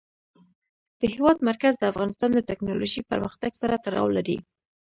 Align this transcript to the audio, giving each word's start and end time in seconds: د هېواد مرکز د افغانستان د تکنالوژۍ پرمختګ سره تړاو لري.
د 0.99 1.01
هېواد 1.13 1.37
مرکز 1.49 1.73
د 1.77 1.83
افغانستان 1.91 2.29
د 2.33 2.39
تکنالوژۍ 2.49 3.01
پرمختګ 3.11 3.51
سره 3.61 3.75
تړاو 3.85 4.07
لري. 4.17 4.37